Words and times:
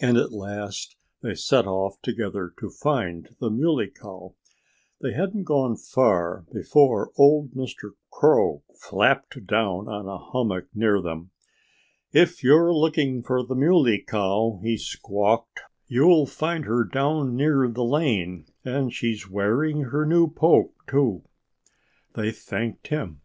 And 0.00 0.16
at 0.16 0.30
last 0.30 0.94
they 1.22 1.34
set 1.34 1.66
off 1.66 2.00
together 2.00 2.54
to 2.60 2.70
find 2.70 3.34
the 3.40 3.50
Muley 3.50 3.88
Cow. 3.88 4.36
They 5.00 5.12
hadn't 5.12 5.42
gone 5.42 5.74
far 5.74 6.46
before 6.52 7.10
old 7.18 7.50
Mr. 7.54 7.94
Crow 8.08 8.62
flapped 8.76 9.44
down 9.44 9.88
on 9.88 10.06
a 10.06 10.18
hummock 10.18 10.66
near 10.72 11.02
them. 11.02 11.32
"If 12.12 12.44
you're 12.44 12.72
looking 12.72 13.24
for 13.24 13.42
the 13.42 13.56
Muley 13.56 13.98
Cow," 13.98 14.60
he 14.62 14.76
squawked, 14.78 15.62
"you'll 15.88 16.26
find 16.26 16.64
her 16.66 16.84
down 16.84 17.34
near 17.34 17.66
the 17.68 17.82
lane. 17.82 18.46
And 18.64 18.92
she's 18.94 19.28
wearing 19.28 19.80
her 19.86 20.06
new 20.06 20.30
poke, 20.30 20.74
too." 20.86 21.24
They 22.14 22.30
thanked 22.30 22.86
him. 22.86 23.20